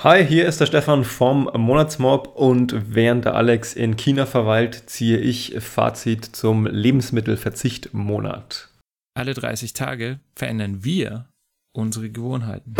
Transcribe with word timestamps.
Hi, 0.00 0.26
hier 0.26 0.46
ist 0.46 0.60
der 0.60 0.66
Stefan 0.66 1.04
vom 1.04 1.50
Monatsmob 1.56 2.36
und 2.36 2.94
während 2.94 3.24
der 3.24 3.34
Alex 3.34 3.72
in 3.72 3.96
China 3.96 4.26
verweilt, 4.26 4.90
ziehe 4.90 5.16
ich 5.16 5.54
Fazit 5.58 6.22
zum 6.22 6.66
Lebensmittelverzicht-Monat. 6.66 8.68
Alle 9.14 9.32
30 9.32 9.72
Tage 9.72 10.20
verändern 10.34 10.84
wir 10.84 11.30
unsere 11.72 12.10
Gewohnheiten. 12.10 12.74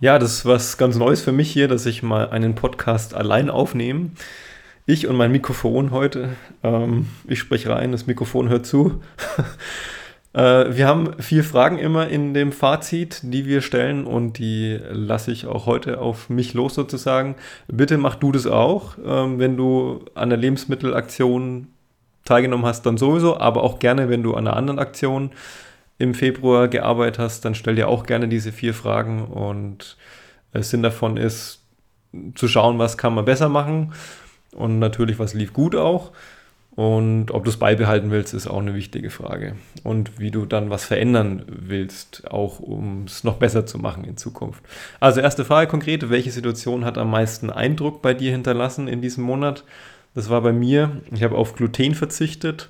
Ja, 0.00 0.18
das 0.18 0.32
ist 0.32 0.46
was 0.46 0.78
ganz 0.78 0.96
Neues 0.96 1.20
für 1.20 1.32
mich 1.32 1.52
hier, 1.52 1.68
dass 1.68 1.84
ich 1.84 2.02
mal 2.02 2.30
einen 2.30 2.54
Podcast 2.54 3.12
allein 3.12 3.50
aufnehme. 3.50 4.12
Ich 4.90 5.06
und 5.06 5.14
mein 5.14 5.30
Mikrofon 5.30 5.92
heute. 5.92 6.30
Ähm, 6.64 7.06
ich 7.28 7.38
spreche 7.38 7.70
rein, 7.70 7.92
das 7.92 8.08
Mikrofon 8.08 8.48
hört 8.48 8.66
zu. 8.66 9.00
äh, 10.32 10.40
wir 10.40 10.88
haben 10.88 11.12
vier 11.20 11.44
Fragen 11.44 11.78
immer 11.78 12.08
in 12.08 12.34
dem 12.34 12.50
Fazit, 12.50 13.20
die 13.22 13.46
wir 13.46 13.60
stellen 13.60 14.04
und 14.04 14.38
die 14.38 14.80
lasse 14.90 15.30
ich 15.30 15.46
auch 15.46 15.66
heute 15.66 16.00
auf 16.00 16.28
mich 16.28 16.54
los 16.54 16.74
sozusagen. 16.74 17.36
Bitte 17.68 17.98
mach 17.98 18.16
du 18.16 18.32
das 18.32 18.48
auch, 18.48 18.98
ähm, 19.06 19.38
wenn 19.38 19.56
du 19.56 20.04
an 20.16 20.28
der 20.28 20.38
Lebensmittelaktion 20.38 21.68
teilgenommen 22.24 22.66
hast, 22.66 22.84
dann 22.84 22.98
sowieso, 22.98 23.38
aber 23.38 23.62
auch 23.62 23.78
gerne, 23.78 24.08
wenn 24.08 24.24
du 24.24 24.34
an 24.34 24.48
einer 24.48 24.56
anderen 24.56 24.80
Aktion 24.80 25.30
im 25.98 26.14
Februar 26.14 26.66
gearbeitet 26.66 27.20
hast, 27.20 27.44
dann 27.44 27.54
stell 27.54 27.76
dir 27.76 27.86
auch 27.86 28.06
gerne 28.06 28.26
diese 28.26 28.50
vier 28.50 28.74
Fragen 28.74 29.22
und 29.22 29.96
äh, 30.52 30.62
Sinn 30.62 30.82
davon 30.82 31.16
ist, 31.16 31.62
zu 32.34 32.48
schauen, 32.48 32.80
was 32.80 32.98
kann 32.98 33.14
man 33.14 33.24
besser 33.24 33.48
machen 33.48 33.92
und 34.54 34.78
natürlich, 34.78 35.18
was 35.18 35.34
lief 35.34 35.52
gut 35.52 35.74
auch. 35.74 36.12
Und 36.76 37.32
ob 37.32 37.44
du 37.44 37.50
es 37.50 37.58
beibehalten 37.58 38.10
willst, 38.10 38.32
ist 38.32 38.46
auch 38.46 38.60
eine 38.60 38.74
wichtige 38.74 39.10
Frage. 39.10 39.56
Und 39.82 40.18
wie 40.18 40.30
du 40.30 40.46
dann 40.46 40.70
was 40.70 40.84
verändern 40.84 41.42
willst, 41.46 42.30
auch 42.30 42.60
um 42.60 43.04
es 43.04 43.24
noch 43.24 43.36
besser 43.36 43.66
zu 43.66 43.78
machen 43.78 44.04
in 44.04 44.16
Zukunft. 44.16 44.62
Also 45.00 45.20
erste 45.20 45.44
Frage 45.44 45.68
konkret, 45.68 46.08
welche 46.10 46.30
Situation 46.30 46.84
hat 46.84 46.96
am 46.96 47.10
meisten 47.10 47.50
Eindruck 47.50 48.02
bei 48.02 48.14
dir 48.14 48.30
hinterlassen 48.30 48.88
in 48.88 49.02
diesem 49.02 49.24
Monat? 49.24 49.64
Das 50.14 50.30
war 50.30 50.40
bei 50.40 50.52
mir, 50.52 51.02
ich 51.12 51.22
habe 51.22 51.36
auf 51.36 51.54
Gluten 51.54 51.94
verzichtet. 51.94 52.68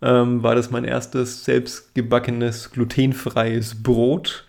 Ähm, 0.00 0.42
war 0.42 0.54
das 0.54 0.70
mein 0.70 0.84
erstes 0.84 1.44
selbstgebackenes 1.44 2.70
glutenfreies 2.70 3.82
Brot, 3.82 4.46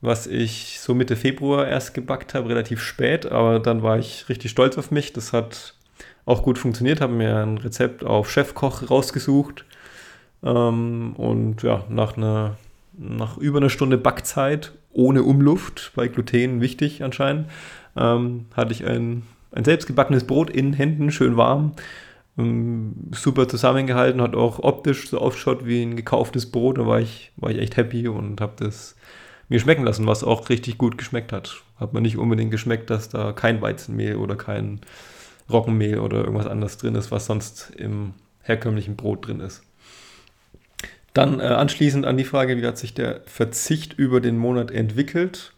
was 0.00 0.26
ich 0.26 0.78
so 0.80 0.94
Mitte 0.94 1.16
Februar 1.16 1.66
erst 1.66 1.94
gebackt 1.94 2.34
habe, 2.34 2.48
relativ 2.48 2.80
spät, 2.80 3.26
aber 3.26 3.58
dann 3.58 3.82
war 3.82 3.98
ich 3.98 4.28
richtig 4.28 4.52
stolz 4.52 4.78
auf 4.78 4.92
mich. 4.92 5.12
Das 5.12 5.32
hat 5.32 5.74
auch 6.28 6.42
gut 6.42 6.58
funktioniert, 6.58 7.00
habe 7.00 7.12
mir 7.12 7.36
ein 7.38 7.58
Rezept 7.58 8.04
auf 8.04 8.30
Chefkoch 8.30 8.90
rausgesucht 8.90 9.64
ähm, 10.42 11.14
und 11.16 11.62
ja, 11.62 11.84
nach 11.88 12.16
einer 12.16 12.56
nach 12.98 13.38
über 13.38 13.58
einer 13.58 13.70
Stunde 13.70 13.96
Backzeit 13.96 14.72
ohne 14.92 15.22
Umluft, 15.22 15.92
bei 15.94 16.08
Gluten 16.08 16.60
wichtig 16.60 17.02
anscheinend, 17.04 17.48
ähm, 17.96 18.46
hatte 18.54 18.72
ich 18.72 18.84
ein, 18.84 19.22
ein 19.52 19.64
selbstgebackenes 19.64 20.24
Brot 20.24 20.50
in 20.50 20.72
Händen, 20.72 21.12
schön 21.12 21.36
warm, 21.36 21.72
ähm, 22.36 22.94
super 23.12 23.46
zusammengehalten, 23.48 24.20
hat 24.20 24.34
auch 24.34 24.58
optisch 24.58 25.08
so 25.08 25.18
aufgeschaut 25.18 25.64
wie 25.64 25.82
ein 25.82 25.96
gekauftes 25.96 26.50
Brot, 26.50 26.78
da 26.78 26.86
war 26.86 27.00
ich, 27.00 27.30
war 27.36 27.50
ich 27.50 27.58
echt 27.58 27.76
happy 27.76 28.08
und 28.08 28.40
habe 28.40 28.54
das 28.56 28.96
mir 29.48 29.60
schmecken 29.60 29.84
lassen, 29.84 30.06
was 30.06 30.24
auch 30.24 30.48
richtig 30.48 30.76
gut 30.76 30.98
geschmeckt 30.98 31.32
hat. 31.32 31.62
Hat 31.78 31.94
man 31.94 32.02
nicht 32.02 32.18
unbedingt 32.18 32.50
geschmeckt, 32.50 32.90
dass 32.90 33.08
da 33.08 33.32
kein 33.32 33.62
Weizenmehl 33.62 34.16
oder 34.16 34.36
kein 34.36 34.80
Roggenmehl 35.50 35.98
oder 35.98 36.18
irgendwas 36.18 36.46
anderes 36.46 36.76
drin 36.76 36.94
ist, 36.94 37.10
was 37.10 37.26
sonst 37.26 37.72
im 37.76 38.14
herkömmlichen 38.42 38.96
Brot 38.96 39.26
drin 39.26 39.40
ist. 39.40 39.62
Dann 41.14 41.40
äh, 41.40 41.44
anschließend 41.44 42.06
an 42.06 42.16
die 42.16 42.24
Frage, 42.24 42.56
wie 42.56 42.66
hat 42.66 42.78
sich 42.78 42.94
der 42.94 43.22
Verzicht 43.26 43.94
über 43.94 44.20
den 44.20 44.38
Monat 44.38 44.70
entwickelt? 44.70 45.52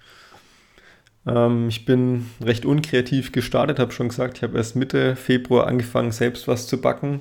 Ähm, 1.26 1.68
ich 1.68 1.84
bin 1.84 2.26
recht 2.42 2.64
unkreativ 2.64 3.32
gestartet, 3.32 3.78
habe 3.78 3.92
schon 3.92 4.08
gesagt, 4.08 4.38
ich 4.38 4.42
habe 4.42 4.56
erst 4.56 4.76
Mitte 4.76 5.16
Februar 5.16 5.66
angefangen, 5.66 6.12
selbst 6.12 6.48
was 6.48 6.66
zu 6.66 6.80
backen. 6.80 7.20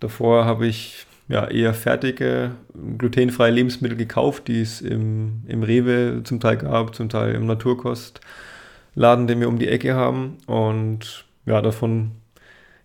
Davor 0.00 0.44
habe 0.44 0.66
ich 0.66 1.06
ja, 1.28 1.46
eher 1.46 1.72
fertige, 1.72 2.52
glutenfreie 2.98 3.52
Lebensmittel 3.52 3.96
gekauft, 3.96 4.48
die 4.48 4.60
es 4.60 4.80
im, 4.80 5.42
im 5.46 5.62
Rewe 5.62 6.22
zum 6.24 6.40
Teil 6.40 6.56
gab, 6.56 6.94
zum 6.94 7.08
Teil 7.08 7.34
im 7.34 7.46
Naturkostladen, 7.46 9.26
den 9.26 9.40
wir 9.40 9.48
um 9.48 9.58
die 9.58 9.68
Ecke 9.68 9.94
haben. 9.94 10.38
Und 10.46 11.24
ja, 11.46 11.60
davon 11.60 12.12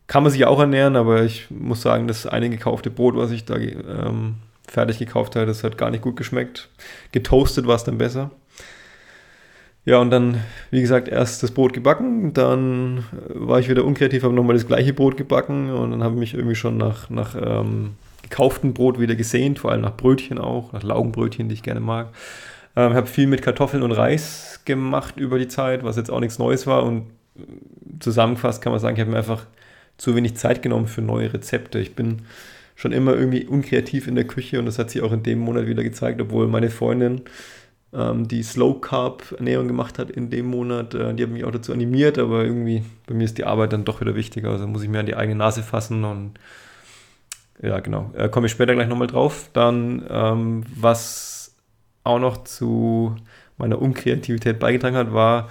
kann 0.07 0.23
man 0.23 0.31
sich 0.31 0.45
auch 0.45 0.59
ernähren, 0.59 0.95
aber 0.95 1.23
ich 1.23 1.50
muss 1.51 1.81
sagen, 1.81 2.07
das 2.07 2.25
eine 2.25 2.50
gekaufte 2.50 2.90
Brot, 2.90 3.16
was 3.16 3.31
ich 3.31 3.45
da 3.45 3.57
ähm, 3.57 4.35
fertig 4.68 5.00
gekauft 5.00 5.35
habe, 5.35 5.45
das 5.45 5.63
hat 5.63 5.78
gar 5.78 5.91
nicht 5.91 6.01
gut 6.01 6.16
geschmeckt. 6.16 6.69
Getoastet 7.12 7.68
war 7.68 7.75
es 7.75 7.84
dann 7.84 7.97
besser. 7.97 8.31
Ja, 9.85 10.00
und 10.00 10.12
dann, 10.12 10.41
wie 10.69 10.81
gesagt, 10.81 11.07
erst 11.07 11.44
das 11.44 11.51
Brot 11.51 11.72
gebacken, 11.72 12.34
dann 12.34 13.06
war 13.29 13.59
ich 13.59 13.69
wieder 13.69 13.85
unkreativ, 13.85 14.23
habe 14.23 14.34
nochmal 14.34 14.56
das 14.56 14.68
gleiche 14.68 14.94
Brot 14.94 15.16
gebacken 15.16 15.72
und 15.72 15.91
dann 15.91 16.03
habe 16.03 16.16
ich 16.16 16.19
mich 16.19 16.34
irgendwie 16.34 16.56
schon 16.56 16.75
nach, 16.75 17.09
nach 17.09 17.35
ähm, 17.41 17.95
gekauftem 18.24 18.74
Brot 18.74 19.00
wieder 19.00 19.16
gesehnt, 19.16 19.59
vor 19.59 19.72
allem 19.72 19.81
nach 19.81 19.95
Brötchen 19.95 20.39
auch, 20.39 20.74
nach 20.74 20.84
Laugenbrötchen, 20.84 21.47
die 21.47 21.53
ich 21.53 21.63
gerne 21.63 21.79
mag. 21.79 22.09
Ähm, 22.75 22.94
habe 22.94 23.07
viel 23.07 23.28
mit 23.28 23.41
Kartoffeln 23.41 23.81
und 23.81 23.94
Reis 23.94 24.62
gemacht 24.66 25.18
über 25.18 25.39
die 25.39 25.47
Zeit, 25.47 25.85
was 25.85 25.95
jetzt 25.95 26.12
auch 26.12 26.19
nichts 26.19 26.38
Neues 26.38 26.68
war 26.68 26.84
und 26.84 27.06
zusammengefasst 28.00 28.62
kann 28.62 28.72
man 28.72 28.80
sagen, 28.80 28.96
ich 28.96 29.02
habe 29.02 29.12
mir 29.12 29.18
einfach 29.18 29.46
zu 29.98 30.16
wenig 30.16 30.36
Zeit 30.36 30.62
genommen 30.62 30.88
für 30.88 31.02
neue 31.02 31.34
Rezepte. 31.34 31.80
Ich 31.80 31.96
bin 31.96 32.24
schon 32.75 32.92
immer 32.92 33.16
irgendwie 33.16 33.46
unkreativ 33.46 34.08
in 34.08 34.16
der 34.16 34.28
Küche 34.28 34.59
und 34.59 34.66
das 34.66 34.78
hat 34.78 34.92
sich 34.92 35.02
auch 35.02 35.12
in 35.12 35.24
dem 35.24 35.40
Monat 35.40 35.68
wieder 35.68 35.84
gezeigt, 35.84 36.22
obwohl 36.22 36.48
meine 36.48 36.70
Freundin, 36.70 37.22
ähm, 37.94 38.28
die 38.28 38.44
Slow 38.44 38.80
Carb 38.80 39.34
Ernährung 39.38 39.68
gemacht 39.68 39.98
hat 39.98 40.12
in 40.12 40.30
dem 40.30 40.46
Monat, 40.48 40.94
äh, 40.94 41.14
die 41.16 41.24
hat 41.24 41.31
mich 41.31 41.46
auch 41.46 41.52
dazu 41.52 41.74
animiert, 41.74 42.20
aber 42.20 42.44
irgendwie 42.44 42.84
bei 43.08 43.16
mir 43.16 43.24
ist 43.24 43.38
die 43.38 43.46
Arbeit 43.46 43.74
dann 43.74 43.86
doch 43.86 44.02
wieder 44.02 44.16
wichtiger, 44.16 44.52
also 44.52 44.68
muss 44.68 44.84
ich 44.84 44.90
mir 44.90 45.00
an 45.00 45.06
die 45.08 45.16
eigene 45.16 45.38
Nase 45.38 45.64
fassen 45.64 46.04
und 46.04 46.40
ja, 47.62 47.80
genau, 47.80 48.12
äh, 48.16 48.30
komme 48.30 48.46
ich 48.46 48.52
später 48.52 48.75
gleich 48.75 48.88
nochmal 48.88 49.08
drauf. 49.08 49.50
Dann, 49.54 50.06
ähm, 50.09 50.64
was 50.75 51.56
auch 52.04 52.19
noch 52.19 52.44
zu 52.44 53.16
meiner 53.58 53.81
Unkreativität 53.81 54.59
beigetragen 54.59 54.96
hat, 54.96 55.14
war, 55.14 55.50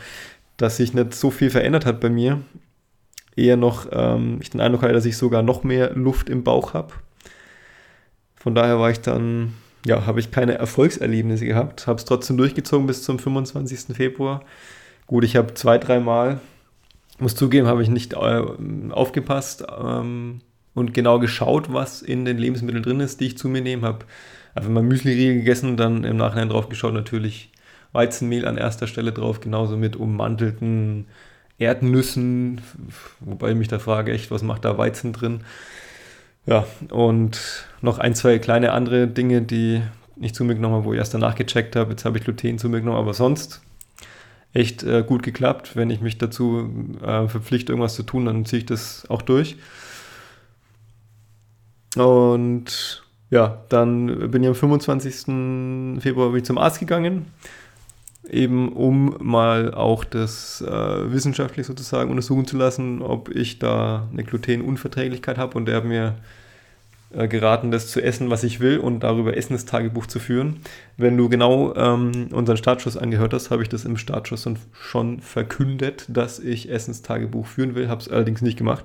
dass 0.56 0.76
sich 0.76 0.94
nicht 0.94 1.14
so 1.14 1.30
viel 1.30 1.50
verändert 1.50 1.86
hat 1.86 2.00
bei 2.00 2.10
mir. 2.10 2.40
Eher 3.36 3.56
noch, 3.56 3.86
ähm, 3.92 4.38
ich 4.40 4.50
den 4.50 4.60
Eindruck 4.60 4.82
hatte, 4.82 4.94
dass 4.94 5.04
ich 5.04 5.16
sogar 5.16 5.42
noch 5.42 5.62
mehr 5.62 5.92
Luft 5.94 6.30
im 6.30 6.42
Bauch 6.42 6.74
habe. 6.74 6.94
Von 8.34 8.54
daher 8.54 8.78
war 8.78 8.90
ich 8.90 9.00
dann, 9.00 9.54
ja, 9.84 10.06
habe 10.06 10.20
ich 10.20 10.30
keine 10.30 10.56
Erfolgserlebnisse 10.56 11.44
gehabt, 11.44 11.86
habe 11.86 11.98
es 11.98 12.04
trotzdem 12.04 12.36
durchgezogen 12.36 12.86
bis 12.86 13.02
zum 13.02 13.18
25. 13.18 13.96
Februar. 13.96 14.42
Gut, 15.06 15.24
ich 15.24 15.36
habe 15.36 15.54
zwei, 15.54 15.78
dreimal, 15.78 16.40
muss 17.18 17.34
zugeben, 17.34 17.66
habe 17.66 17.82
ich 17.82 17.88
nicht 17.88 18.14
äh, 18.14 18.42
aufgepasst 18.90 19.64
ähm, 19.78 20.40
und 20.74 20.94
genau 20.94 21.18
geschaut, 21.18 21.72
was 21.72 22.02
in 22.02 22.24
den 22.24 22.38
Lebensmitteln 22.38 22.82
drin 22.82 23.00
ist, 23.00 23.20
die 23.20 23.26
ich 23.26 23.38
zu 23.38 23.48
mir 23.48 23.62
nehme. 23.62 23.86
Habe 23.86 24.06
einfach 24.54 24.70
mal 24.70 24.82
Müsli-Riegel 24.82 25.36
gegessen, 25.36 25.76
dann 25.76 26.04
im 26.04 26.16
Nachhinein 26.16 26.48
drauf 26.48 26.68
geschaut, 26.68 26.94
natürlich 26.94 27.50
Weizenmehl 27.96 28.46
an 28.46 28.58
erster 28.58 28.86
Stelle 28.86 29.10
drauf, 29.10 29.40
genauso 29.40 29.76
mit 29.76 29.96
ummantelten 29.96 31.06
Erdnüssen, 31.58 32.60
wobei 33.20 33.50
ich 33.50 33.56
mich 33.56 33.68
da 33.68 33.78
frage, 33.78 34.12
echt, 34.12 34.30
was 34.30 34.42
macht 34.42 34.66
da 34.66 34.76
Weizen 34.76 35.14
drin? 35.14 35.40
Ja, 36.44 36.66
und 36.90 37.66
noch 37.80 37.98
ein, 37.98 38.14
zwei 38.14 38.38
kleine 38.38 38.72
andere 38.72 39.08
Dinge, 39.08 39.42
die 39.42 39.82
ich 40.20 40.34
zu 40.34 40.44
mir 40.44 40.54
genommen 40.54 40.74
habe, 40.76 40.84
wo 40.84 40.92
ich 40.92 40.98
erst 40.98 41.14
danach 41.14 41.34
gecheckt 41.34 41.74
habe. 41.74 41.90
Jetzt 41.90 42.04
habe 42.04 42.18
ich 42.18 42.24
Gluten 42.24 42.58
zu 42.58 42.68
mir 42.68 42.80
genommen, 42.80 42.98
aber 42.98 43.14
sonst 43.14 43.62
echt 44.52 44.82
äh, 44.82 45.02
gut 45.02 45.22
geklappt. 45.22 45.74
Wenn 45.74 45.90
ich 45.90 46.00
mich 46.00 46.18
dazu 46.18 46.70
äh, 47.02 47.26
verpflichte, 47.26 47.72
irgendwas 47.72 47.94
zu 47.94 48.02
tun, 48.02 48.26
dann 48.26 48.44
ziehe 48.44 48.60
ich 48.60 48.66
das 48.66 49.08
auch 49.08 49.22
durch. 49.22 49.56
Und 51.96 53.02
ja, 53.30 53.62
dann 53.70 54.30
bin 54.30 54.42
ich 54.42 54.48
am 54.48 54.54
25. 54.54 56.02
Februar 56.02 56.42
zum 56.44 56.58
Arzt 56.58 56.80
gegangen 56.80 57.26
eben 58.28 58.72
um 58.72 59.16
mal 59.20 59.74
auch 59.74 60.04
das 60.04 60.60
äh, 60.60 61.12
wissenschaftlich 61.12 61.66
sozusagen 61.66 62.10
untersuchen 62.10 62.46
zu 62.46 62.56
lassen, 62.56 63.02
ob 63.02 63.34
ich 63.34 63.58
da 63.58 64.08
eine 64.12 64.24
Glutenunverträglichkeit 64.24 65.38
habe. 65.38 65.56
Und 65.56 65.68
er 65.68 65.76
hat 65.76 65.84
mir 65.84 66.14
äh, 67.12 67.28
geraten, 67.28 67.70
das 67.70 67.88
zu 67.88 68.02
essen, 68.02 68.30
was 68.30 68.42
ich 68.42 68.60
will 68.60 68.78
und 68.78 69.00
darüber 69.00 69.36
Essenstagebuch 69.36 70.06
zu 70.06 70.18
führen. 70.18 70.60
Wenn 70.96 71.16
du 71.16 71.28
genau 71.28 71.74
ähm, 71.76 72.28
unseren 72.32 72.56
Startschuss 72.56 72.96
angehört 72.96 73.32
hast, 73.32 73.50
habe 73.50 73.62
ich 73.62 73.68
das 73.68 73.84
im 73.84 73.96
Startschuss 73.96 74.48
schon 74.72 75.20
verkündet, 75.20 76.06
dass 76.08 76.38
ich 76.38 76.70
Essenstagebuch 76.70 77.46
führen 77.46 77.74
will, 77.74 77.88
habe 77.88 78.00
es 78.00 78.08
allerdings 78.08 78.42
nicht 78.42 78.58
gemacht. 78.58 78.84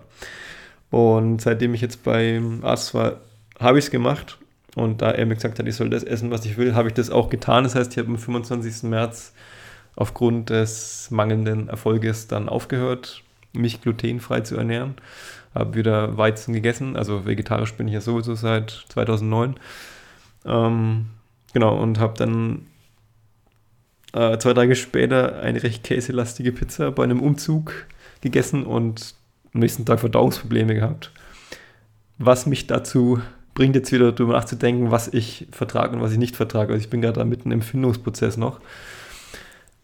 Und 0.92 1.42
seitdem 1.42 1.74
ich 1.74 1.82
jetzt 1.82 2.04
beim 2.04 2.64
Arzt 2.64 2.94
war, 2.94 3.22
habe 3.60 3.80
ich 3.80 3.86
es 3.86 3.92
gemacht 3.92 4.38
und 4.76 5.02
da 5.02 5.12
er 5.12 5.26
mir 5.26 5.36
gesagt 5.36 5.60
hat, 5.60 5.68
ich 5.68 5.76
soll 5.76 5.90
das 5.90 6.04
essen, 6.04 6.32
was 6.32 6.46
ich 6.46 6.58
will, 6.58 6.76
habe 6.76 6.88
ich 6.88 6.94
das 6.94 7.10
auch 7.10 7.30
getan. 7.30 7.64
Das 7.64 7.76
heißt, 7.76 7.92
ich 7.92 7.98
habe 7.98 8.10
am 8.10 8.18
25. 8.18 8.84
März 8.84 9.34
aufgrund 9.96 10.50
des 10.50 11.12
mangelnden 11.12 11.68
Erfolges 11.68 12.28
dann 12.28 12.48
aufgehört, 12.48 13.24
mich 13.54 13.82
glutenfrei 13.82 14.42
zu 14.42 14.56
ernähren. 14.56 14.96
Habe 15.54 15.76
wieder 15.76 16.18
Weizen 16.18 16.54
gegessen, 16.54 16.96
also 16.96 17.26
vegetarisch 17.26 17.74
bin 17.74 17.88
ich 17.88 17.94
ja 17.94 18.02
sowieso 18.02 18.36
seit 18.36 18.86
2009. 18.90 19.56
Ähm, 20.46 21.08
genau, 21.54 21.78
und 21.78 22.00
habe 22.00 22.14
dann 22.18 22.68
äh, 24.14 24.38
zwei 24.38 24.54
Tage 24.54 24.76
später 24.78 25.42
eine 25.42 25.62
recht 25.62 25.84
käselastige 25.84 26.54
Pizza 26.54 26.92
bei 26.92 27.04
einem 27.04 27.22
Umzug 27.22 27.74
gegessen 28.22 28.66
und 28.66 29.16
am 29.54 29.60
nächsten 29.60 29.86
Tag 29.86 30.00
Verdauungsprobleme 30.00 30.74
gehabt. 30.74 31.12
Was 32.18 32.46
mich 32.46 32.68
dazu 32.68 33.20
bringt, 33.62 33.76
jetzt 33.76 33.92
wieder 33.92 34.12
darüber 34.12 34.34
nachzudenken, 34.34 34.90
was 34.90 35.08
ich 35.08 35.46
vertrage 35.52 35.96
und 35.96 36.02
was 36.02 36.12
ich 36.12 36.18
nicht 36.18 36.36
vertrage. 36.36 36.74
Also 36.74 36.84
ich 36.84 36.90
bin 36.90 37.00
gerade 37.00 37.20
da 37.20 37.26
mitten 37.26 37.52
im 37.52 37.62
Findungsprozess 37.62 38.36
noch. 38.36 38.60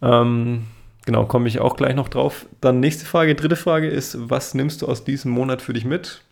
Ähm, 0.01 0.63
genau, 1.05 1.27
komme 1.27 1.47
ich 1.47 1.59
auch 1.59 1.75
gleich 1.75 1.93
noch 1.93 2.09
drauf. 2.09 2.47
Dann 2.59 2.79
nächste 2.79 3.05
Frage, 3.05 3.35
dritte 3.35 3.55
Frage 3.55 3.87
ist, 3.87 4.17
was 4.31 4.55
nimmst 4.55 4.81
du 4.81 4.87
aus 4.87 5.03
diesem 5.03 5.31
Monat 5.31 5.61
für 5.61 5.73
dich 5.73 5.85
mit? 5.85 6.23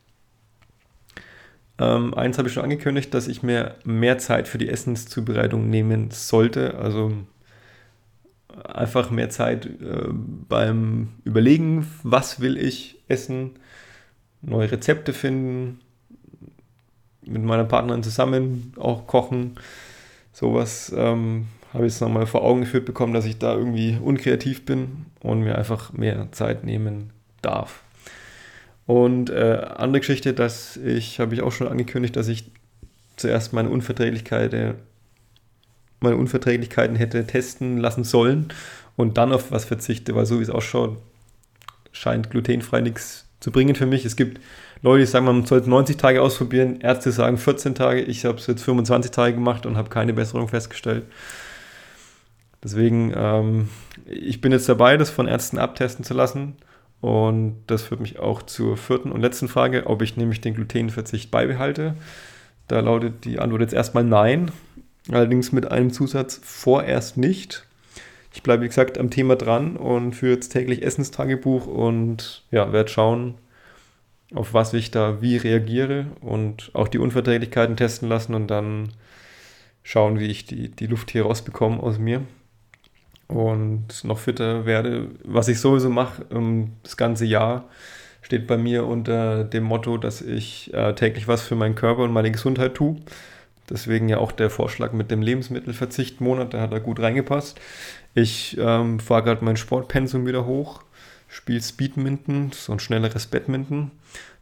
Ähm, 1.77 2.15
eins 2.15 2.39
habe 2.39 2.47
ich 2.47 2.55
schon 2.55 2.63
angekündigt, 2.63 3.13
dass 3.13 3.27
ich 3.27 3.43
mir 3.43 3.75
mehr 3.83 4.17
Zeit 4.17 4.47
für 4.47 4.57
die 4.57 4.69
Essenszubereitung 4.69 5.69
nehmen 5.69 6.09
sollte. 6.09 6.79
Also 6.79 7.11
einfach 8.63 9.11
mehr 9.11 9.29
Zeit 9.29 9.67
äh, 9.67 10.07
beim 10.09 11.09
Überlegen, 11.25 11.85
was 12.01 12.39
will 12.39 12.57
ich 12.57 13.03
essen, 13.07 13.51
neue 14.41 14.71
Rezepte 14.71 15.13
finden, 15.13 15.79
mit 17.25 17.43
meiner 17.43 17.65
Partnerin 17.65 18.03
zusammen 18.03 18.73
auch 18.77 19.07
kochen. 19.07 19.55
Sowas 20.31 20.93
ähm, 20.95 21.47
habe 21.73 21.85
ich 21.85 21.93
jetzt 21.93 22.01
nochmal 22.01 22.27
vor 22.27 22.43
Augen 22.43 22.61
geführt 22.61 22.85
bekommen, 22.85 23.13
dass 23.13 23.25
ich 23.25 23.37
da 23.37 23.55
irgendwie 23.55 23.97
unkreativ 24.01 24.65
bin 24.65 25.05
und 25.21 25.41
mir 25.41 25.57
einfach 25.57 25.93
mehr 25.93 26.27
Zeit 26.31 26.63
nehmen 26.63 27.11
darf. 27.41 27.81
Und 28.85 29.29
äh, 29.29 29.65
andere 29.75 29.99
Geschichte, 30.01 30.33
dass 30.33 30.77
ich, 30.77 31.19
habe 31.19 31.33
ich 31.33 31.41
auch 31.41 31.51
schon 31.51 31.67
angekündigt, 31.67 32.15
dass 32.15 32.27
ich 32.27 32.51
zuerst 33.15 33.53
meine 33.53 33.69
Unverträglichkeiten, 33.69 34.75
meine 35.99 36.17
Unverträglichkeiten 36.17 36.95
hätte 36.95 37.25
testen 37.25 37.77
lassen 37.77 38.03
sollen 38.03 38.49
und 38.95 39.17
dann 39.17 39.33
auf 39.33 39.51
was 39.51 39.65
verzichte, 39.65 40.15
weil 40.15 40.25
so 40.25 40.39
wie 40.39 40.43
es 40.43 40.49
ausschaut, 40.49 40.97
scheint 41.91 42.29
glutenfrei 42.29 42.81
nichts 42.81 43.25
zu 43.45 43.51
bringen 43.51 43.75
für 43.75 43.85
mich. 43.85 44.05
Es 44.05 44.15
gibt 44.15 44.41
Leute, 44.81 45.01
die 45.01 45.05
sagen, 45.05 45.27
man 45.27 45.45
sollte 45.45 45.69
90 45.69 45.97
Tage 45.97 46.19
ausprobieren, 46.19 46.81
Ärzte 46.81 47.11
sagen 47.11 47.37
14 47.37 47.75
Tage. 47.75 48.01
Ich 48.01 48.25
habe 48.25 48.39
es 48.39 48.47
jetzt 48.47 48.63
25 48.63 49.11
Tage 49.11 49.35
gemacht 49.35 49.67
und 49.67 49.77
habe 49.77 49.89
keine 49.89 50.13
Besserung 50.13 50.47
festgestellt. 50.47 51.03
Deswegen, 52.63 53.13
ähm, 53.15 53.69
ich 54.07 54.41
bin 54.41 54.51
jetzt 54.51 54.67
dabei, 54.67 54.97
das 54.97 55.11
von 55.11 55.27
Ärzten 55.27 55.59
abtesten 55.59 56.03
zu 56.03 56.15
lassen. 56.15 56.55
Und 57.01 57.57
das 57.67 57.83
führt 57.83 58.01
mich 58.01 58.17
auch 58.17 58.41
zur 58.41 58.77
vierten 58.77 59.11
und 59.11 59.21
letzten 59.21 59.47
Frage, 59.47 59.85
ob 59.85 60.01
ich 60.01 60.17
nämlich 60.17 60.41
den 60.41 60.55
Glutenverzicht 60.55 61.29
beibehalte. 61.29 61.93
Da 62.67 62.79
lautet 62.79 63.25
die 63.25 63.37
Antwort 63.37 63.61
jetzt 63.61 63.75
erstmal 63.75 64.03
nein, 64.03 64.49
allerdings 65.11 65.51
mit 65.51 65.69
einem 65.71 65.93
Zusatz 65.93 66.41
vorerst 66.43 67.15
nicht. 67.15 67.67
Ich 68.35 68.43
bleibe, 68.43 68.63
wie 68.63 68.67
gesagt, 68.67 68.97
am 68.97 69.09
Thema 69.09 69.37
dran 69.37 69.77
und 69.77 70.13
führe 70.13 70.33
jetzt 70.33 70.49
täglich 70.49 70.83
Essenstagebuch 70.83 71.67
und 71.67 72.43
ja, 72.51 72.73
werde 72.73 72.89
schauen, 72.89 73.35
auf 74.33 74.53
was 74.53 74.73
ich 74.73 74.91
da 74.91 75.21
wie 75.21 75.37
reagiere 75.37 76.07
und 76.19 76.69
auch 76.73 76.89
die 76.89 76.97
Unverträglichkeiten 76.97 77.77
testen 77.77 78.09
lassen 78.09 78.33
und 78.35 78.47
dann 78.47 78.89
schauen, 79.83 80.19
wie 80.19 80.27
ich 80.27 80.45
die, 80.45 80.69
die 80.69 80.87
Luft 80.87 81.11
hier 81.11 81.23
rausbekomme 81.23 81.81
aus 81.81 81.97
mir 81.97 82.23
und 83.29 84.03
noch 84.03 84.19
fitter 84.19 84.65
werde. 84.65 85.11
Was 85.23 85.47
ich 85.47 85.61
sowieso 85.61 85.89
mache, 85.89 86.25
um, 86.25 86.73
das 86.83 86.97
ganze 86.97 87.23
Jahr 87.23 87.69
steht 88.21 88.47
bei 88.47 88.57
mir 88.57 88.85
unter 88.85 89.45
dem 89.45 89.63
Motto, 89.63 89.97
dass 89.97 90.21
ich 90.21 90.73
äh, 90.73 90.93
täglich 90.93 91.29
was 91.29 91.41
für 91.41 91.55
meinen 91.55 91.75
Körper 91.75 92.03
und 92.03 92.11
meine 92.11 92.31
Gesundheit 92.31 92.75
tue. 92.75 92.97
Deswegen 93.69 94.09
ja 94.09 94.17
auch 94.19 94.31
der 94.31 94.49
Vorschlag 94.49 94.93
mit 94.93 95.09
dem 95.09 95.21
Lebensmittelverzicht-Monat, 95.21 96.53
der 96.53 96.61
hat 96.61 96.71
da 96.71 96.79
gut 96.79 96.99
reingepasst. 96.99 97.59
Ich 98.13 98.57
ähm, 98.59 98.99
fahre 98.99 99.23
gerade 99.23 99.43
mein 99.43 99.57
Sportpensum 99.57 100.25
wieder 100.25 100.45
hoch 100.45 100.83
spiele 101.35 101.61
Speedminton, 101.61 102.51
so 102.53 102.71
ein 102.71 102.79
schnelleres 102.79 103.27
Badminton 103.27 103.91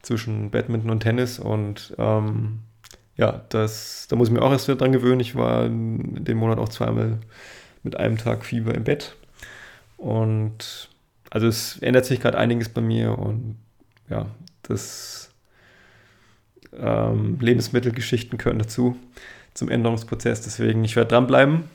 zwischen 0.01 0.51
Badminton 0.51 0.91
und 0.91 0.99
Tennis 0.99 1.39
und 1.39 1.95
ähm, 1.97 2.59
ja, 3.15 3.43
das, 3.49 4.07
da 4.09 4.15
muss 4.15 4.27
ich 4.27 4.33
mir 4.33 4.41
auch 4.41 4.51
erst 4.51 4.67
wieder 4.67 4.77
dran 4.77 4.91
gewöhnen. 4.91 5.19
Ich 5.19 5.35
war 5.35 5.65
in 5.65 6.23
dem 6.25 6.37
Monat 6.37 6.57
auch 6.57 6.69
zweimal 6.69 7.19
mit 7.83 7.97
einem 7.97 8.17
Tag 8.17 8.45
Fieber 8.45 8.73
im 8.75 8.83
Bett 8.83 9.15
und 9.97 10.89
also 11.29 11.47
es 11.47 11.77
ändert 11.79 12.05
sich 12.05 12.19
gerade 12.19 12.37
einiges 12.37 12.69
bei 12.69 12.81
mir 12.81 13.17
und 13.17 13.57
ja, 14.09 14.27
das 14.63 15.31
ähm, 16.79 17.37
Lebensmittelgeschichten 17.39 18.37
gehören 18.37 18.59
dazu 18.59 18.97
zum 19.53 19.69
Änderungsprozess. 19.69 20.41
Deswegen, 20.41 20.83
ich 20.83 20.95
werde 20.95 21.09
dranbleiben 21.09 21.65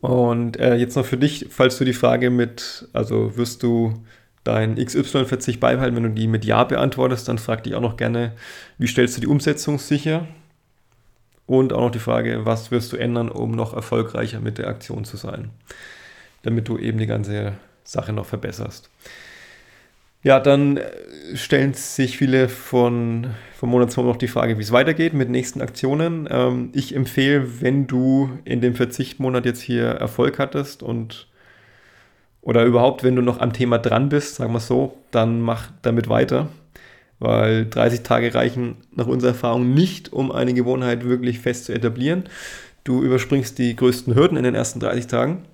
und 0.00 0.58
äh, 0.58 0.76
jetzt 0.76 0.96
noch 0.96 1.04
für 1.04 1.18
dich, 1.18 1.46
falls 1.50 1.78
du 1.78 1.84
die 1.84 1.92
Frage 1.92 2.30
mit, 2.30 2.88
also 2.92 3.36
wirst 3.36 3.62
du 3.62 4.02
dein 4.44 4.76
XY-Verzicht 4.76 5.60
beibehalten, 5.60 5.94
wenn 5.96 6.02
du 6.02 6.10
die 6.10 6.26
mit 6.26 6.44
Ja 6.44 6.64
beantwortest, 6.64 7.28
dann 7.28 7.38
frag 7.38 7.64
dich 7.64 7.74
auch 7.74 7.82
noch 7.82 7.98
gerne, 7.98 8.32
wie 8.78 8.86
stellst 8.86 9.16
du 9.16 9.20
die 9.20 9.26
Umsetzung 9.26 9.78
sicher? 9.78 10.26
Und 11.46 11.72
auch 11.72 11.80
noch 11.80 11.90
die 11.90 11.98
Frage, 11.98 12.46
was 12.46 12.70
wirst 12.70 12.92
du 12.92 12.96
ändern, 12.96 13.28
um 13.28 13.50
noch 13.50 13.74
erfolgreicher 13.74 14.40
mit 14.40 14.56
der 14.56 14.68
Aktion 14.68 15.04
zu 15.04 15.16
sein, 15.16 15.50
damit 16.42 16.68
du 16.68 16.78
eben 16.78 16.98
die 16.98 17.06
ganze 17.06 17.54
Sache 17.84 18.12
noch 18.12 18.24
verbesserst. 18.24 18.88
Ja, 20.22 20.38
dann 20.38 20.76
äh, 20.76 21.36
stellen 21.36 21.72
sich 21.72 22.18
viele 22.18 22.48
von, 22.48 23.28
von 23.54 23.70
Monat 23.70 23.90
zu 23.90 24.02
noch 24.02 24.16
die 24.16 24.28
Frage, 24.28 24.58
wie 24.58 24.62
es 24.62 24.72
weitergeht 24.72 25.14
mit 25.14 25.30
nächsten 25.30 25.62
Aktionen. 25.62 26.28
Ähm, 26.30 26.70
ich 26.74 26.94
empfehle, 26.94 27.62
wenn 27.62 27.86
du 27.86 28.30
in 28.44 28.60
dem 28.60 28.74
Verzichtmonat 28.74 29.46
jetzt 29.46 29.62
hier 29.62 29.84
Erfolg 29.86 30.38
hattest 30.38 30.82
und 30.82 31.26
oder 32.42 32.64
überhaupt, 32.64 33.02
wenn 33.02 33.16
du 33.16 33.22
noch 33.22 33.40
am 33.40 33.52
Thema 33.52 33.78
dran 33.78 34.08
bist, 34.08 34.36
sagen 34.36 34.52
wir 34.52 34.60
so, 34.60 34.96
dann 35.10 35.40
mach 35.40 35.70
damit 35.82 36.08
weiter. 36.08 36.48
Weil 37.18 37.66
30 37.66 38.02
Tage 38.02 38.34
reichen 38.34 38.78
nach 38.94 39.06
unserer 39.06 39.32
Erfahrung 39.32 39.74
nicht, 39.74 40.12
um 40.12 40.32
eine 40.32 40.54
Gewohnheit 40.54 41.04
wirklich 41.04 41.38
fest 41.38 41.66
zu 41.66 41.74
etablieren. 41.74 42.24
Du 42.84 43.02
überspringst 43.02 43.58
die 43.58 43.76
größten 43.76 44.14
Hürden 44.14 44.38
in 44.38 44.44
den 44.44 44.54
ersten 44.54 44.80
30 44.80 45.06
Tagen. 45.06 45.44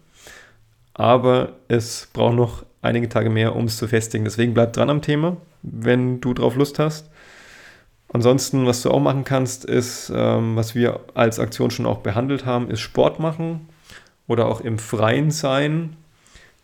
Aber 0.94 1.54
es 1.68 2.08
braucht 2.12 2.36
noch 2.36 2.64
einige 2.86 3.08
Tage 3.08 3.30
mehr, 3.30 3.54
um 3.54 3.64
es 3.64 3.76
zu 3.76 3.88
festigen. 3.88 4.24
Deswegen 4.24 4.54
bleib 4.54 4.72
dran 4.72 4.90
am 4.90 5.02
Thema, 5.02 5.36
wenn 5.62 6.20
du 6.20 6.32
drauf 6.32 6.56
Lust 6.56 6.78
hast. 6.78 7.10
Ansonsten, 8.08 8.66
was 8.66 8.82
du 8.82 8.90
auch 8.90 9.00
machen 9.00 9.24
kannst, 9.24 9.64
ist, 9.64 10.12
ähm, 10.14 10.56
was 10.56 10.74
wir 10.74 11.00
als 11.14 11.38
Aktion 11.38 11.70
schon 11.70 11.86
auch 11.86 11.98
behandelt 11.98 12.46
haben, 12.46 12.70
ist 12.70 12.80
Sport 12.80 13.18
machen 13.18 13.68
oder 14.28 14.46
auch 14.46 14.60
im 14.60 14.78
Freien 14.78 15.30
sein. 15.30 15.96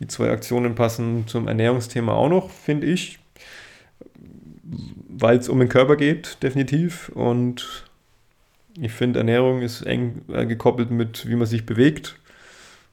Die 0.00 0.06
zwei 0.06 0.30
Aktionen 0.30 0.74
passen 0.74 1.26
zum 1.26 1.48
Ernährungsthema 1.48 2.12
auch 2.12 2.28
noch, 2.28 2.50
finde 2.50 2.86
ich, 2.86 3.18
weil 5.08 5.38
es 5.38 5.48
um 5.48 5.58
den 5.58 5.68
Körper 5.68 5.96
geht, 5.96 6.42
definitiv. 6.42 7.10
Und 7.10 7.84
ich 8.80 8.92
finde, 8.92 9.18
Ernährung 9.18 9.62
ist 9.62 9.82
eng 9.82 10.22
äh, 10.32 10.46
gekoppelt 10.46 10.90
mit, 10.90 11.28
wie 11.28 11.36
man 11.36 11.46
sich 11.46 11.66
bewegt. 11.66 12.16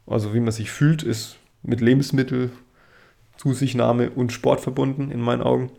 Also 0.08 0.34
wie 0.34 0.40
man 0.40 0.52
sich 0.52 0.72
fühlt, 0.72 1.04
ist 1.04 1.38
mit 1.62 1.82
Lebensmitteln 1.82 2.52
Zusichtnahme 3.40 4.10
und 4.10 4.34
Sport 4.34 4.60
verbunden 4.60 5.12
in 5.12 5.22
meinen 5.22 5.42
Augen. 5.42 5.72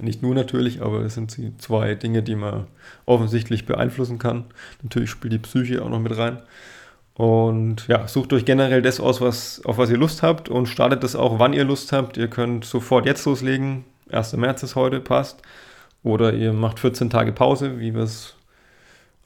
Nicht 0.00 0.22
nur 0.22 0.34
natürlich, 0.34 0.82
aber 0.82 1.02
das 1.02 1.14
sind 1.14 1.36
zwei 1.58 1.94
Dinge, 1.94 2.22
die 2.22 2.36
man 2.36 2.66
offensichtlich 3.06 3.66
beeinflussen 3.66 4.18
kann. 4.18 4.44
Natürlich 4.82 5.10
spielt 5.10 5.32
die 5.32 5.38
Psyche 5.38 5.82
auch 5.82 5.88
noch 5.88 6.00
mit 6.00 6.16
rein. 6.16 6.38
Und 7.14 7.86
ja, 7.88 8.08
sucht 8.08 8.32
euch 8.32 8.44
generell 8.44 8.82
das 8.82 9.00
aus, 9.00 9.20
was, 9.20 9.62
auf 9.64 9.78
was 9.78 9.90
ihr 9.90 9.96
Lust 9.96 10.22
habt 10.22 10.48
und 10.48 10.66
startet 10.66 11.02
das 11.02 11.16
auch, 11.16 11.38
wann 11.38 11.52
ihr 11.52 11.64
Lust 11.64 11.92
habt. 11.92 12.16
Ihr 12.16 12.28
könnt 12.28 12.64
sofort 12.64 13.04
jetzt 13.04 13.24
loslegen. 13.26 13.84
1. 14.10 14.34
März 14.34 14.62
ist 14.62 14.74
heute, 14.74 15.00
passt. 15.00 15.42
Oder 16.02 16.32
ihr 16.32 16.52
macht 16.52 16.78
14 16.78 17.10
Tage 17.10 17.32
Pause, 17.32 17.78
wie 17.78 17.94
wir 17.94 18.02
es 18.02 18.36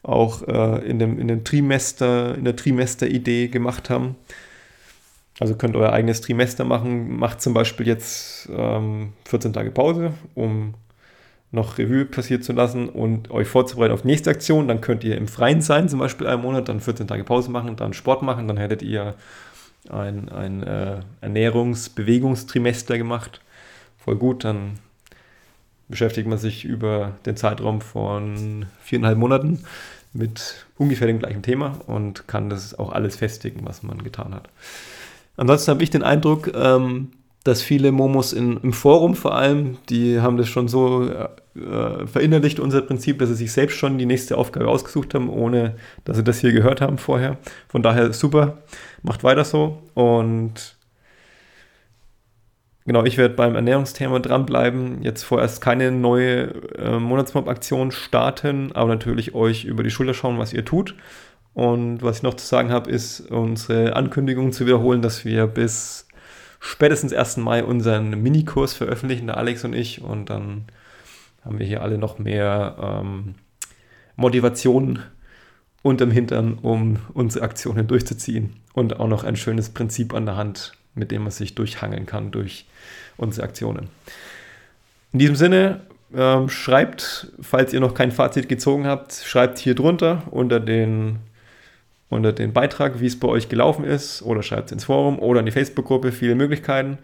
auch 0.03 0.41
äh, 0.47 0.85
in, 0.85 0.99
dem, 0.99 1.19
in, 1.19 1.27
dem 1.27 1.43
Trimester, 1.43 2.35
in 2.35 2.43
der 2.43 2.55
Trimester-Idee 2.55 3.47
gemacht 3.47 3.89
haben. 3.89 4.15
Also 5.39 5.55
könnt 5.55 5.75
euer 5.75 5.91
eigenes 5.91 6.21
Trimester 6.21 6.63
machen, 6.63 7.17
macht 7.17 7.41
zum 7.41 7.53
Beispiel 7.53 7.87
jetzt 7.87 8.49
ähm, 8.55 9.13
14 9.25 9.51
Tage 9.53 9.71
Pause, 9.71 10.13
um 10.33 10.75
noch 11.51 11.77
Revue 11.77 12.05
passiert 12.05 12.43
zu 12.43 12.53
lassen 12.53 12.89
und 12.89 13.31
euch 13.31 13.47
vorzubereiten 13.47 13.93
auf 13.93 14.03
die 14.03 14.07
nächste 14.07 14.29
Aktion. 14.29 14.67
Dann 14.67 14.81
könnt 14.81 15.03
ihr 15.03 15.17
im 15.17 15.27
Freien 15.27 15.61
sein, 15.61 15.89
zum 15.89 15.99
Beispiel 15.99 16.27
einen 16.27 16.41
Monat, 16.41 16.69
dann 16.69 16.79
14 16.79 17.07
Tage 17.07 17.23
Pause 17.23 17.51
machen, 17.51 17.75
dann 17.75 17.93
Sport 17.93 18.21
machen, 18.21 18.47
dann 18.47 18.57
hättet 18.57 18.81
ihr 18.81 19.15
ein, 19.89 20.29
ein 20.29 20.63
äh, 20.63 20.99
Ernährungs-Bewegungstrimester 21.21 22.97
gemacht. 22.97 23.41
Voll 23.97 24.15
gut, 24.15 24.43
dann 24.43 24.79
beschäftigt 25.87 26.27
man 26.27 26.37
sich 26.37 26.65
über 26.65 27.13
den 27.25 27.37
Zeitraum 27.37 27.81
von 27.81 28.65
viereinhalb 28.81 29.17
Monaten 29.17 29.63
mit 30.13 30.65
ungefähr 30.77 31.07
dem 31.07 31.19
gleichen 31.19 31.43
Thema 31.43 31.79
und 31.87 32.27
kann 32.27 32.49
das 32.49 32.77
auch 32.77 32.91
alles 32.91 33.17
festigen, 33.17 33.61
was 33.63 33.83
man 33.83 34.03
getan 34.03 34.33
hat. 34.33 34.49
Ansonsten 35.37 35.71
habe 35.71 35.83
ich 35.83 35.89
den 35.89 36.03
Eindruck, 36.03 36.51
ähm, 36.55 37.11
dass 37.43 37.61
viele 37.61 37.91
Momos 37.91 38.33
in, 38.33 38.57
im 38.57 38.73
Forum 38.73 39.15
vor 39.15 39.35
allem, 39.35 39.77
die 39.89 40.19
haben 40.19 40.37
das 40.37 40.49
schon 40.49 40.67
so 40.67 41.07
äh, 41.07 42.07
verinnerlicht, 42.07 42.59
unser 42.59 42.81
Prinzip, 42.81 43.19
dass 43.19 43.29
sie 43.29 43.35
sich 43.35 43.51
selbst 43.51 43.77
schon 43.77 43.97
die 43.97 44.07
nächste 44.07 44.37
Aufgabe 44.37 44.67
ausgesucht 44.67 45.13
haben, 45.13 45.29
ohne 45.29 45.75
dass 46.05 46.17
sie 46.17 46.23
das 46.23 46.39
hier 46.39 46.53
gehört 46.53 46.81
haben 46.81 46.97
vorher. 46.97 47.37
Von 47.67 47.83
daher 47.83 48.13
super, 48.13 48.57
macht 49.03 49.23
weiter 49.23 49.45
so 49.45 49.83
und 49.93 50.75
Genau, 52.87 53.03
ich 53.03 53.17
werde 53.17 53.33
beim 53.33 53.55
Ernährungsthema 53.55 54.19
dranbleiben. 54.19 55.01
Jetzt 55.01 55.23
vorerst 55.23 55.59
keine 55.59 55.91
neue 55.91 56.53
äh, 56.77 56.99
Monatsmob-Aktion 56.99 57.91
starten, 57.91 58.73
aber 58.73 58.89
natürlich 58.89 59.33
euch 59.33 59.65
über 59.65 59.81
die 59.81 59.89
Schulter 59.89 60.13
schauen, 60.13 60.37
was 60.37 60.53
ihr 60.53 60.65
tut. 60.65 60.93
Und 61.55 62.03
was 62.03 62.17
ich 62.17 62.23
noch 62.23 62.35
zu 62.35 62.45
sagen 62.45 62.69
habe, 62.69 62.91
ist 62.91 63.31
unsere 63.31 63.95
Ankündigung 63.95 64.51
zu 64.51 64.67
wiederholen, 64.67 65.01
dass 65.01 65.25
wir 65.25 65.47
bis 65.47 66.07
spätestens 66.59 67.13
1. 67.13 67.37
Mai 67.37 67.63
unseren 67.63 68.09
Minikurs 68.21 68.73
veröffentlichen, 68.73 69.27
der 69.27 69.37
Alex 69.37 69.63
und 69.63 69.73
ich. 69.73 70.01
Und 70.01 70.29
dann 70.29 70.65
haben 71.43 71.57
wir 71.57 71.65
hier 71.65 71.81
alle 71.81 71.97
noch 71.97 72.19
mehr 72.19 72.75
ähm, 72.79 73.35
Motivation 74.17 74.99
unterm 75.81 76.11
Hintern, 76.11 76.57
um 76.61 76.97
unsere 77.13 77.45
Aktionen 77.45 77.87
durchzuziehen. 77.87 78.57
Und 78.73 78.99
auch 78.99 79.07
noch 79.07 79.23
ein 79.23 79.37
schönes 79.37 79.69
Prinzip 79.69 80.13
an 80.13 80.25
der 80.25 80.35
Hand, 80.35 80.73
mit 80.93 81.09
dem 81.09 81.23
man 81.23 81.31
sich 81.31 81.55
durchhangeln 81.55 82.05
kann 82.05 82.31
durch 82.31 82.65
unsere 83.15 83.47
Aktionen. 83.47 83.87
In 85.13 85.19
diesem 85.19 85.37
Sinne, 85.37 85.81
ähm, 86.13 86.49
schreibt, 86.49 87.31
falls 87.39 87.71
ihr 87.71 87.79
noch 87.79 87.93
kein 87.93 88.11
Fazit 88.11 88.49
gezogen 88.49 88.87
habt, 88.87 89.13
schreibt 89.13 89.57
hier 89.57 89.75
drunter 89.75 90.23
unter 90.31 90.59
den, 90.59 91.19
unter 92.15 92.33
den 92.33 92.53
Beitrag, 92.53 92.99
wie 92.99 93.05
es 93.05 93.19
bei 93.19 93.27
euch 93.27 93.49
gelaufen 93.49 93.85
ist, 93.85 94.21
oder 94.21 94.41
schreibt 94.41 94.67
es 94.67 94.71
ins 94.71 94.85
Forum 94.85 95.19
oder 95.19 95.39
in 95.39 95.45
die 95.45 95.51
Facebook-Gruppe, 95.51 96.11
viele 96.11 96.35
Möglichkeiten. 96.35 96.97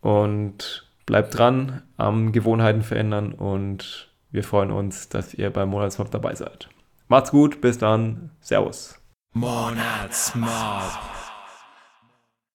Und 0.00 0.86
bleibt 1.06 1.36
dran 1.36 1.82
am 1.96 2.32
Gewohnheiten 2.32 2.82
verändern 2.82 3.32
und 3.32 4.10
wir 4.30 4.44
freuen 4.44 4.70
uns, 4.70 5.08
dass 5.08 5.32
ihr 5.32 5.50
beim 5.50 5.70
Monatsmob 5.70 6.10
dabei 6.10 6.34
seid. 6.34 6.68
Macht's 7.08 7.30
gut, 7.30 7.62
bis 7.62 7.78
dann, 7.78 8.30
Servus. 8.40 9.00
Monatsmob. 9.32 11.17